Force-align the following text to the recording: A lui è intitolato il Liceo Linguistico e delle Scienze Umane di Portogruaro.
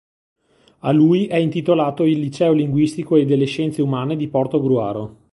A 0.79 0.91
lui 0.91 1.27
è 1.27 1.35
intitolato 1.35 2.05
il 2.05 2.17
Liceo 2.17 2.53
Linguistico 2.53 3.17
e 3.17 3.25
delle 3.25 3.45
Scienze 3.45 3.83
Umane 3.83 4.15
di 4.15 4.27
Portogruaro. 4.29 5.17